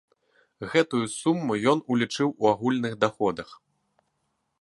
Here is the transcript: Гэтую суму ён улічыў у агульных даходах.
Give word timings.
Гэтую 0.71 1.01
суму 1.15 1.57
ён 1.73 1.83
улічыў 1.95 2.29
у 2.45 2.49
агульных 2.53 2.93
даходах. 3.05 3.49